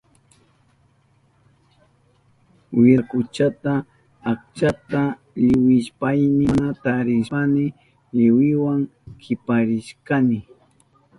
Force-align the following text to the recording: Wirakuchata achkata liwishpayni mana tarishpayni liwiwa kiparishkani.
Wirakuchata 2.77 3.73
achkata 4.31 5.01
liwishpayni 5.45 6.43
mana 6.53 6.69
tarishpayni 6.83 7.65
liwiwa 8.15 8.73
kiparishkani. 9.21 10.39